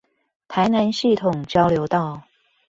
[0.47, 2.23] 台南系統交流道